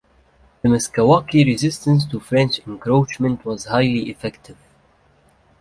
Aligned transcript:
The 0.63 0.67
Meskwaki 0.67 1.45
resistance 1.45 2.05
to 2.07 2.19
French 2.19 2.57
encroachment 2.67 3.45
was 3.45 3.65
highly 3.65 4.09
effective. 4.09 4.57